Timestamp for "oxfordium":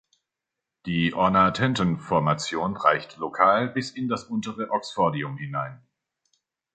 4.71-5.37